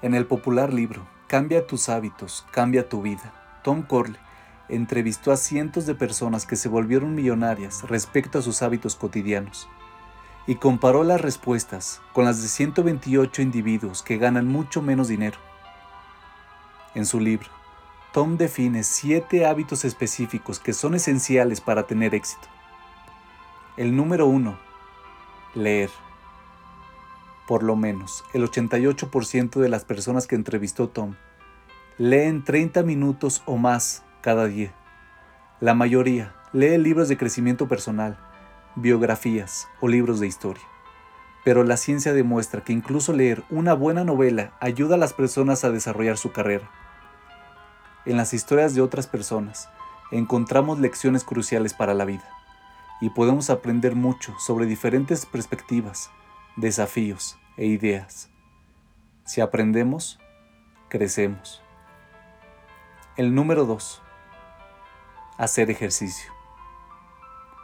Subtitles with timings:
[0.00, 4.16] En el popular libro Cambia tus hábitos, cambia tu vida, Tom Corley
[4.68, 9.68] entrevistó a cientos de personas que se volvieron millonarias respecto a sus hábitos cotidianos
[10.46, 15.38] y comparó las respuestas con las de 128 individuos que ganan mucho menos dinero.
[16.94, 17.48] En su libro,
[18.12, 22.48] Tom define siete hábitos específicos que son esenciales para tener éxito.
[23.76, 24.58] El número uno,
[25.54, 25.90] leer.
[27.48, 31.14] Por lo menos el 88% de las personas que entrevistó Tom
[31.96, 34.74] leen 30 minutos o más cada día.
[35.58, 38.18] La mayoría lee libros de crecimiento personal,
[38.76, 40.62] biografías o libros de historia.
[41.42, 45.70] Pero la ciencia demuestra que incluso leer una buena novela ayuda a las personas a
[45.70, 46.70] desarrollar su carrera.
[48.04, 49.70] En las historias de otras personas
[50.12, 52.28] encontramos lecciones cruciales para la vida
[53.00, 56.10] y podemos aprender mucho sobre diferentes perspectivas,
[56.56, 58.30] desafíos e ideas.
[59.24, 60.18] Si aprendemos,
[60.88, 61.62] crecemos.
[63.16, 64.00] El número 2.
[65.36, 66.32] Hacer ejercicio.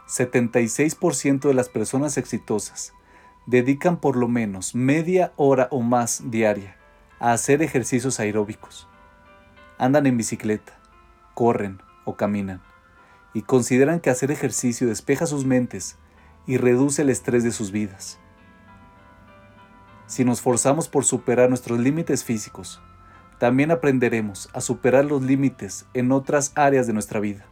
[0.07, 2.93] 76% de las personas exitosas
[3.47, 6.77] dedican por lo menos media hora o más diaria
[7.19, 8.87] a hacer ejercicios aeróbicos.
[9.77, 10.77] Andan en bicicleta,
[11.33, 12.61] corren o caminan
[13.33, 15.97] y consideran que hacer ejercicio despeja sus mentes
[16.45, 18.19] y reduce el estrés de sus vidas.
[20.07, 22.81] Si nos forzamos por superar nuestros límites físicos,
[23.39, 27.45] también aprenderemos a superar los límites en otras áreas de nuestra vida.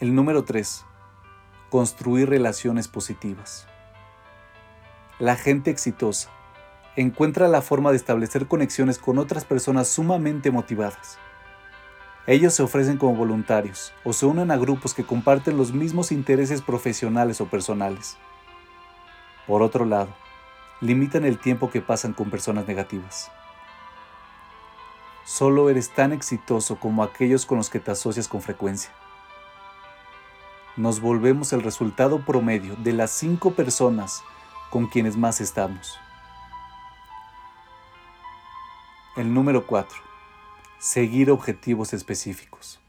[0.00, 0.84] El número 3.
[1.70, 3.66] Construir relaciones positivas.
[5.18, 6.30] La gente exitosa
[6.96, 11.18] encuentra la forma de establecer conexiones con otras personas sumamente motivadas.
[12.26, 16.62] Ellos se ofrecen como voluntarios o se unen a grupos que comparten los mismos intereses
[16.62, 18.16] profesionales o personales.
[19.46, 20.08] Por otro lado,
[20.80, 23.30] limitan el tiempo que pasan con personas negativas.
[25.24, 28.90] Solo eres tan exitoso como aquellos con los que te asocias con frecuencia
[30.76, 34.22] nos volvemos el resultado promedio de las cinco personas
[34.70, 35.98] con quienes más estamos.
[39.16, 40.05] El número 4.
[40.78, 42.80] Seguir objetivos específicos.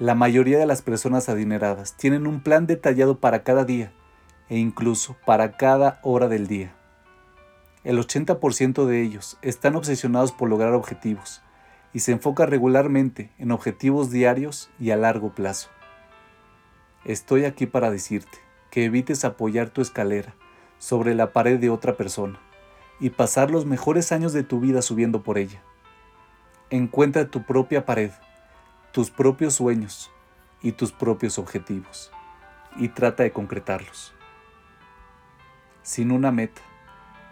[0.00, 3.92] La mayoría de las personas adineradas tienen un plan detallado para cada día
[4.48, 6.74] e incluso para cada hora del día.
[7.84, 11.40] El 80% de ellos están obsesionados por lograr objetivos
[11.92, 15.70] y se enfoca regularmente en objetivos diarios y a largo plazo.
[17.04, 18.38] Estoy aquí para decirte
[18.72, 20.34] que evites apoyar tu escalera
[20.78, 22.40] sobre la pared de otra persona
[22.98, 25.62] y pasar los mejores años de tu vida subiendo por ella.
[26.72, 28.12] Encuentra tu propia pared,
[28.92, 30.12] tus propios sueños
[30.62, 32.12] y tus propios objetivos
[32.76, 34.14] y trata de concretarlos.
[35.82, 36.62] Sin una meta,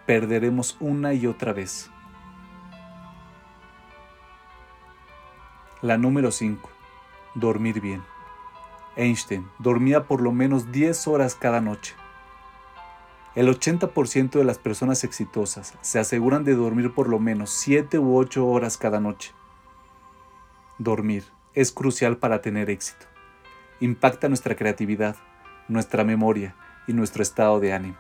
[0.07, 1.89] perderemos una y otra vez.
[5.83, 6.69] La número 5.
[7.37, 8.03] Dormir bien.
[8.97, 11.95] Einstein dormía por lo menos 10 horas cada noche.
[13.39, 18.17] El 80% de las personas exitosas se aseguran de dormir por lo menos 7 u
[18.17, 19.33] 8 horas cada noche.
[20.79, 21.23] Dormir
[21.55, 23.07] es crucial para tener éxito.
[23.79, 25.15] Impacta nuestra creatividad,
[25.69, 26.57] nuestra memoria
[26.89, 27.99] y nuestro estado de ánimo.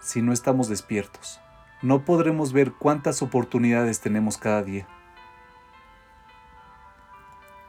[0.00, 1.40] Si no estamos despiertos,
[1.80, 4.86] no podremos ver cuántas oportunidades tenemos cada día.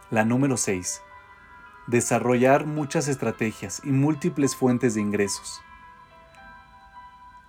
[0.10, 1.04] La número 6
[1.88, 5.62] desarrollar muchas estrategias y múltiples fuentes de ingresos.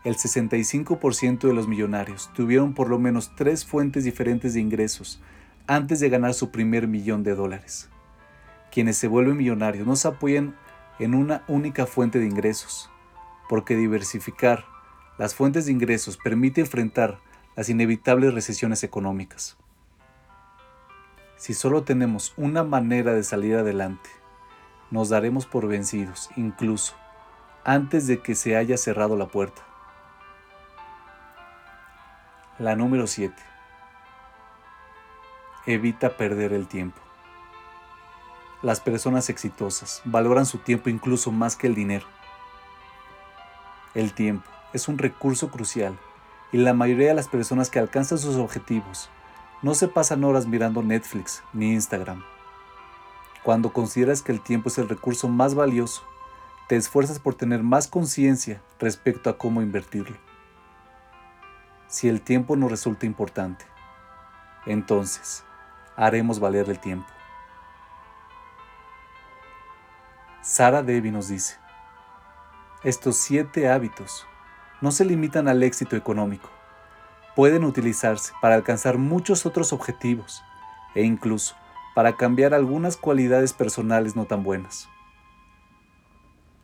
[0.09, 5.21] El 65% de los millonarios tuvieron por lo menos tres fuentes diferentes de ingresos
[5.67, 7.91] antes de ganar su primer millón de dólares.
[8.73, 10.57] Quienes se vuelven millonarios no se apoyan
[10.99, 12.91] en una única fuente de ingresos,
[13.51, 14.65] porque diversificar
[15.19, 17.19] las fuentes de ingresos permite enfrentar
[17.55, 19.59] las inevitables recesiones económicas.
[21.37, 24.09] Si solo tenemos una manera de salir adelante,
[24.91, 26.95] nos daremos por vencidos, incluso
[27.63, 29.68] antes de que se haya cerrado la puerta.
[32.59, 33.35] La número 7.
[35.67, 37.01] Evita perder el tiempo.
[38.63, 42.07] Las personas exitosas valoran su tiempo incluso más que el dinero.
[43.95, 45.99] El tiempo es un recurso crucial
[46.53, 49.11] y la mayoría de las personas que alcanzan sus objetivos
[49.63, 52.23] no se pasan horas mirando Netflix ni Instagram
[53.49, 56.03] cuando consideras que el tiempo es el recurso más valioso,
[56.69, 60.17] te esfuerzas por tener más conciencia respecto a cómo invertirlo.
[61.89, 63.65] Si el tiempo nos resulta importante,
[64.67, 65.43] entonces
[65.97, 67.09] haremos valer el tiempo.
[70.43, 71.57] Sara Devi nos dice,
[72.85, 74.27] Estos siete hábitos
[74.83, 76.51] no se limitan al éxito económico.
[77.35, 80.43] Pueden utilizarse para alcanzar muchos otros objetivos
[80.95, 81.57] e incluso
[81.95, 84.91] para cambiar algunas cualidades personales no tan buenas.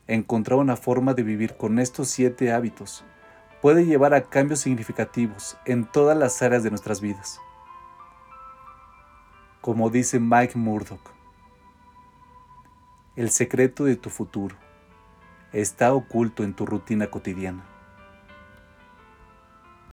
[0.07, 3.05] Encontrar una forma de vivir con estos siete hábitos
[3.65, 7.41] puede llevar a cambios significativos en todas las áreas de nuestras vidas.
[9.63, 11.01] Como dice Mike Murdock,
[13.17, 14.55] el secreto de tu futuro
[15.55, 17.65] está oculto en tu rutina cotidiana.